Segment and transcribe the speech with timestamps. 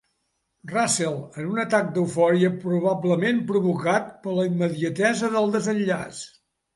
[0.69, 6.23] Russell, en un atac d'eufòria probablement provocat per la immediatesa del desenllaç.